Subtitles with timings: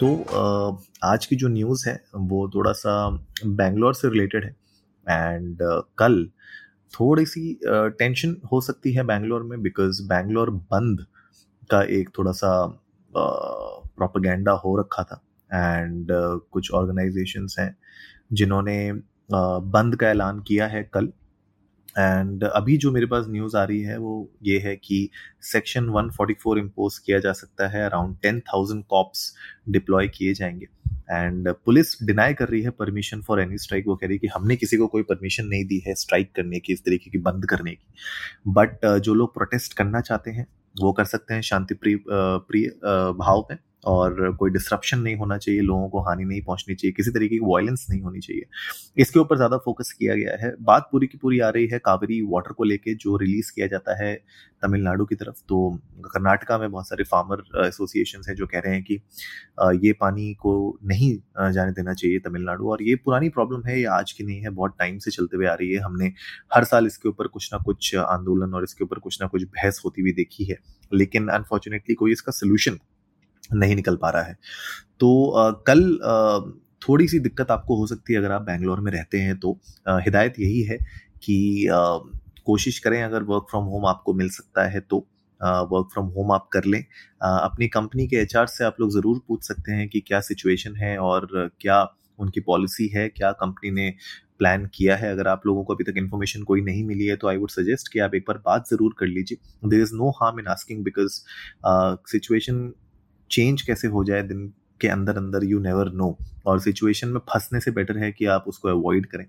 [0.00, 0.08] तो
[1.04, 3.08] आज की जो न्यूज़ है, वो थोड़ा सा
[3.44, 4.50] बेंगलोर से रिलेटेड है।
[5.06, 5.58] एंड
[5.98, 6.24] कल
[6.92, 11.04] थोड़ी सी टेंशन हो सकती है बेंगलोर में बिकॉज़ बेंगलोर बंद
[11.70, 12.50] का एक थोड़ा सा
[13.12, 16.08] प्रोपागेंडा हो रखा था। एंड
[16.52, 17.76] कुछ ऑर्गेनाइजेशंस हैं
[18.32, 18.92] जिन्होंने
[19.32, 21.12] बंद का ऐलान किया है कल।
[21.98, 25.08] एंड अभी जो मेरे पास न्यूज़ आ रही है, वो ये है कि
[25.42, 29.32] सेक्शन 144 इम्पोज किया जा सकता है around ten thousand cops
[29.68, 30.66] deploy किए जाएँगे।
[31.10, 34.26] एंड पुलिस डिनाई कर रही है परमिशन फॉर एनी स्ट्राइक वो कह रही है कि
[34.26, 37.46] हमने किसी को कोई परमिशन नहीं दी है स्ट्राइक करने की, इस तरीके की बंद
[37.46, 37.86] करने की।
[38.48, 42.68] बट जो लोग प्रोटेस्ट करना चाहते हैं, वो कर सकते हैं शांति प्रिय प्रिय
[43.18, 47.10] भाव में और कोई डिस्ट्रप्शन नहीं होना चाहिए, लोगों को हानि नहीं पहुंचनी चाहिए, किसी
[47.10, 48.46] तरीके की वायलेंस नहीं होनी चाहिए।
[48.96, 52.20] इसके ऊपर ज़्यादा फोकस किया गया है। बात पूरी की पूरी आ रही है कावेरी
[52.28, 54.14] वाटर को लेके, जो रिलीज़ किया जाता है
[54.62, 55.70] तमिलनाडु की तरफ़। तो
[56.06, 58.94] कर्नाटका में बहुत सारे फार्मर एसोसिएशन हैं जो कह रहे हैं कि
[59.86, 61.12] ये पानी को नहीं
[61.52, 64.74] जाने देना चाहिए तमिलनाडु। और ये पुरानी प्रॉब्लम है, ये आज की नहीं है, बहुत
[64.78, 66.12] टाइम से चलते हुए आ रही है। हमने
[66.54, 69.80] हर साल इसके ऊपर कुछ ना कुछ आंदोलन और इसके ऊपर कुछ ना कुछ बहस
[69.84, 70.58] होती हुई देखी है।
[70.92, 72.78] लेकिन अनफॉर्चुनेटली कोई इसका सोल्यूशन
[73.50, 74.36] नहीं निकल पा रहा है।
[75.00, 76.38] तो आ, कल आ,
[76.82, 80.38] थोड़ी सी दिक्कत आपको हो सकती है अगर आप बैंगलोर में रहते हैं तो। हिदायत
[80.40, 80.78] यही है
[81.22, 81.80] कि आ,
[82.46, 85.06] कोशिश करें अगर वर्क फ्रॉम होम आपको मिल सकता है तो
[85.40, 86.80] वर्क फ्रॉम होम आप कर लें।
[87.22, 90.96] अपनी कंपनी के एचआर से आप लोग ज़रूर पूछ सकते हैं कि क्या सिचुएशन है
[90.98, 91.28] और
[91.60, 91.82] क्या
[92.18, 93.90] उनकी पॉलिसी है क्या कंपनी ने
[94.38, 97.28] प्लान किया है। अगर आप लोगों को अभी तक इन्फॉर्मेशन कोई नहीं मिली है तो
[97.28, 100.40] आई वुड सजेस्ट कि आप एक बार बात ज़रूर कर लीजिए। There is no harm
[100.40, 101.20] in asking because
[102.10, 102.72] situation
[103.30, 106.16] change कैसे हो जाए दिन के अंदर अंदर यू नेवर नो
[106.46, 109.26] और सिचुएशन में फंसने से बेटर है कि आप उसको अवॉइड करें.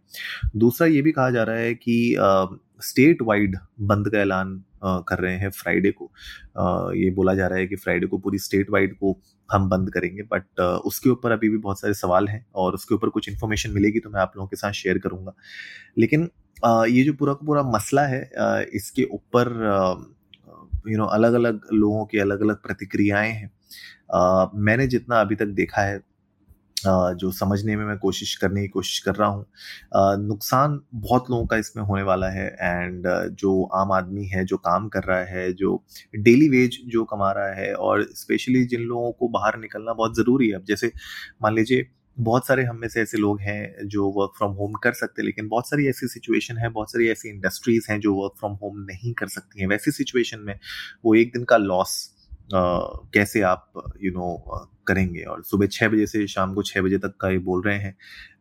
[0.55, 2.15] दूसरा ये भी कहा जा रहा है कि
[2.83, 6.11] स्टेट वाइड बंद का ऐलान कर रहे हैं फ्राइडे को.
[6.57, 9.17] आ, ये बोला जा रहा है कि फ्राइडे को पूरी स्टेट वाइड को
[9.49, 13.09] हम बंद करेंगे बट उसके ऊपर अभी भी बहुत सारे सवाल हैं और उसके ऊपर
[13.09, 15.33] कुछ इन्फॉर्मेशन मिलेगी तो मैं आप लोगों के साथ शेयर करूँगा.
[15.97, 16.29] लेकिन
[16.65, 18.21] ये जो पूरा का पूरा मसला है
[18.73, 19.51] इसके ऊपर
[20.87, 23.51] यू नो अलग अलग लोगों की अलग अलग प्रतिक्रियाएँ हैं.
[24.09, 25.99] मैंने जितना अभी तक देखा है
[26.85, 29.45] जो समझने में मैं कोशिश करने की कोशिश कर रहा हूँ
[30.19, 34.87] नुकसान बहुत लोगों का इसमें होने वाला है एंड जो आम आदमी है, जो काम
[34.89, 35.83] कर रहा है, जो
[36.15, 40.49] डेली वेज जो कमा रहा है और स्पेशली जिन लोगों को बाहर निकलना बहुत ज़रूरी
[40.49, 40.91] है। अब जैसे
[41.43, 44.93] मान लीजिए, बहुत सारे हम में से ऐसे लोग हैं जो वर्क फ्रॉम होम कर
[44.93, 48.33] सकते हैं, लेकिन बहुत सारी ऐसी सिचुएशन है, बहुत सारी ऐसी इंडस्ट्रीज़ हैं जो वर्क
[48.39, 50.57] फ्रॉम होम नहीं कर सकती हैं। वैसी सिचुएशन में
[51.05, 51.97] वो एक दिन का लॉस
[52.49, 53.71] कैसे आप
[54.01, 55.23] यू नो करेंगे?
[55.23, 57.95] और सुबह छः बजे से शाम को छः बजे तक का ये बोल रहे हैं,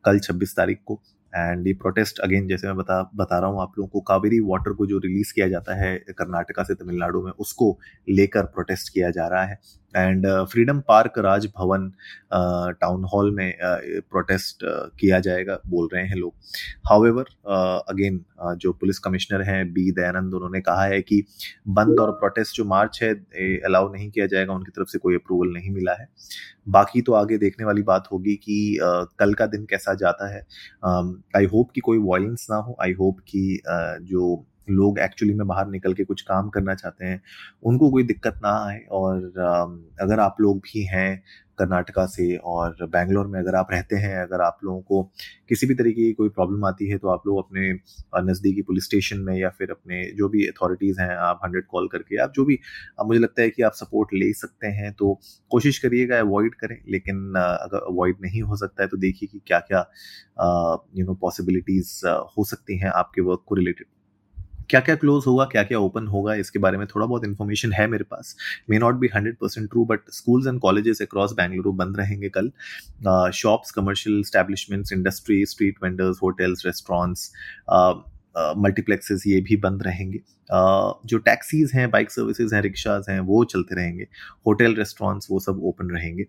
[0.05, 1.01] कल छब्बीस तारीख को।
[1.37, 4.73] एंड ये प्रोटेस्ट अगेन जैसे मैं बता बता रहा हूँ आप लोगों को कावेरी वाटर
[4.73, 9.27] को जो रिलीज़ किया जाता है कर्नाटका से तमिलनाडु में उसको लेकर प्रोटेस्ट किया जा
[9.27, 9.61] रहा है।
[9.97, 11.89] And freedom park Raj Bhavan
[12.81, 13.55] town hall में
[14.11, 16.35] प्रोटेस्ट uh, uh, किया जाएगा बोल रहे हैं लोग।
[16.89, 17.25] हाउएवर
[17.89, 21.23] अगेन uh, जो पुलिस कमिश्नर हैं बी दयानंद उन्होंने कहा है कि
[21.69, 23.13] बंद और प्रोटेस्ट जो मार्च है
[23.61, 26.09] अलाउ नहीं किया जाएगा उनकी तरफ़ से कोई अप्रूवल नहीं मिला है।
[26.69, 30.41] बाकी तो आगे देखने वाली बात होगी कि uh, कल का दिन कैसा जाता है।
[31.35, 32.77] आई होप कि कोई वॉयलेंस ना हो.
[32.83, 33.61] आई होप कि
[34.03, 37.21] जो लोग एक्चुअली में बाहर निकल के कुछ काम करना चाहते हैं,
[37.65, 39.25] उनको कोई दिक्कत ना आए और
[40.03, 41.23] अगर आप लोग भी हैं
[41.59, 45.03] कर्नाटका से और बैंगलोर में अगर आप रहते हैं, अगर आप लोगों को
[45.49, 47.71] किसी भी तरीके की कोई प्रॉब्लम आती है तो आप लोग अपने
[48.23, 52.21] नज़दीकी पुलिस स्टेशन में या फिर अपने जो भी अथॉरिटीज़ हैं, आप हंड्रेड कॉल करके,
[52.23, 52.59] आप जो भी
[53.01, 55.19] आप मुझे लगता है कि आप सपोर्ट ले सकते हैं तो
[55.51, 59.61] कोशिश करिएगा अवॉइड करें, लेकिन अगर अवॉइड नहीं हो सकता है तो देखिए कि क्या
[59.63, 59.81] क्या
[60.99, 63.87] यू नो पॉसिबिलिटीज़ हो सकती हैं आपके वर्क को रिलेटेड
[64.71, 67.87] क्या क्या क्लोज होगा क्या क्या ओपन होगा, इसके बारे में थोड़ा बहुत इन्फॉर्मेशन है
[67.87, 68.35] मेरे पास।
[68.71, 72.51] May not be hundred percent true but schools and colleges across Bengaluru बंद रहेंगे कल।
[73.35, 77.31] Shops commercial establishments industry street vendors hotels restaurants
[78.37, 80.19] multiplexes ये भी बंद रहेंगे।
[81.07, 84.07] जो टैक्सीज हैं बाइक सर्विसेज़ हैं रिक्शाज हैं, वो चलते रहेंगे।
[84.47, 86.25] होटल रेस्टोरेंट्स वो सब ओपन रहेंगे।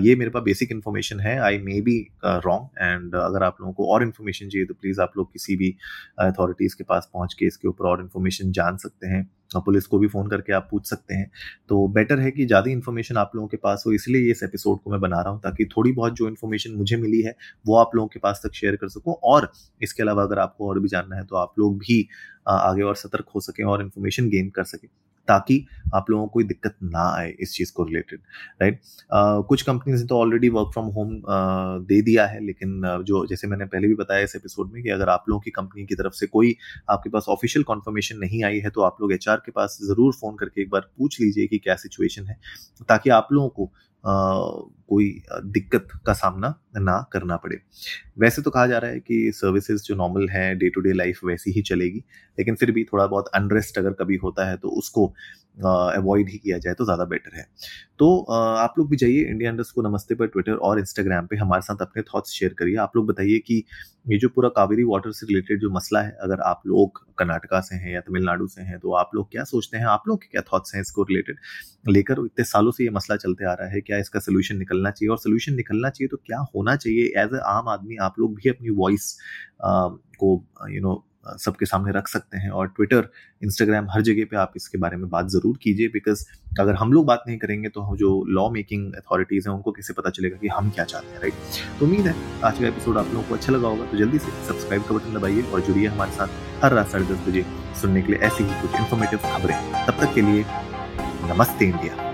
[0.00, 3.92] ये मेरे पास बेसिक इन्फॉर्मेशन है। I may be wrong and अगर आप लोगों को
[3.92, 5.74] और इन्फॉर्मेशन चाहिए तो प्लीज़ आप लोग किसी भी
[6.20, 9.28] अथॉरिटीज़ के पास पहुँच के इसके ऊपर और इन्फॉर्मेशन जान सकते हैं।
[9.60, 11.30] पुलिस को भी फ़ोन करके आप पूछ सकते हैं।
[11.68, 14.90] तो बेटर है कि ज़्यादा इन्फॉर्मेशन आप लोगों के पास हो, इसलिए इस एपिसोड को
[14.90, 17.34] मैं बना रहा हूँ, ताकि थोड़ी बहुत जो इन्फॉर्मेशन मुझे मिली है,
[17.64, 19.50] वो आप लोगों के पास तक शेयर कर सकूँ और
[19.82, 22.06] इसके अलावा अगर आपको और भी जानना है तो आप लोग भी
[22.48, 24.88] आगे और सतर्क हो सकें और इन्फॉर्मेशन गेन कर सकें।
[25.32, 25.64] ताकि
[25.94, 28.20] आप लोगों को कोई दिक्कत ना आए इस चीज़ को रिलेटेड
[28.62, 29.46] राइट right?
[29.48, 31.10] कुछ कंपनीज़ ने तो ऑलरेडी वर्क फ्रॉम होम
[31.86, 35.08] दे दिया है, लेकिन जो, जैसे मैंने पहले भी बताया इस एपिसोड में कि अगर
[35.08, 36.54] आप लोगों की कंपनी की तरफ़ से कोई
[36.90, 40.36] आपके पास ऑफिशियल कॉन्फर्मेशन नहीं आई है तो आप लोग एचआर के पास ज़रूर फ़ोन
[40.36, 42.38] करके एक बार पूछ लीजिए कि क्या सिचुएशन है,
[42.88, 43.70] ताकि आप लोगों को
[44.92, 45.10] कोई
[45.46, 47.56] दिक्कत का सामना ना करना पड़े।
[48.18, 51.20] वैसे तो कहा जा रहा है कि सर्विसेज़ जो नॉर्मल है डे टू डे लाइफ
[51.24, 52.04] वैसी ही चलेगी,
[52.38, 55.06] लेकिन फिर भी थोड़ा बहुत अनरेस्ट अगर कभी होता है तो उसको
[55.60, 57.46] अवॉइड ही किया जाए तो ज़्यादा बेटर है।
[57.98, 61.62] तो आप लोग भी जाइए इंडिया इंडस्ट को नमस्ते पर ट्विटर और इंस्टाग्राम पे, हमारे
[61.62, 63.62] साथ अपने थॉट्स शेयर करिए। आप लोग बताइए कि
[64.06, 67.76] ये जो पूरा कावेरी वाटर से रिलेटेड जो मसला है, अगर आप लोग कर्नाटका से
[67.76, 69.84] हैं या तमिलनाडु से हैं तो आप लोग क्या सोचते हैं?
[69.86, 71.36] आप लोग के क्या थॉट्स हैं इसको रिलेटेड
[71.88, 75.10] लेकर इतने सालों से ये मसला चलते आ रहा है, क्या इसका सोल्यूशन निकलना चाहिए
[75.10, 77.06] और सोल्यूशन निकलना चाहिए तो क्या होना चाहिए?
[77.16, 79.16] एज ए आम आदमी आप लोग भी अपनी वॉइस
[79.64, 81.02] को यू नो
[81.40, 83.08] सबके सामने रख सकते हैं और ट्विटर
[83.42, 86.24] इंस्टाग्राम हर जगह पे आप इसके बारे में बात ज़रूर कीजिए बिकॉज़
[86.60, 89.92] अगर हम लोग बात नहीं करेंगे तो हम जो लॉ मेकिंग अथॉरिटीज़ हैं उनको कैसे
[89.92, 92.14] पता चलेगा कि हम क्या चाहते हैं राइट तो उम्मीद है
[92.44, 95.18] आज का एपिसोड आप लोगों को अच्छा लगा होगा तो जल्दी से सब्सक्राइब का बटन
[95.18, 97.44] दबाइए और जुड़िए हमारे साथ हर रात साढ़े बजे
[97.82, 100.44] सुनने के लिए ऐसी ही कुछ इन्फॉर्मेटिव खबरें। तब तक के लिए
[101.34, 102.11] नमस्ते इंडिया।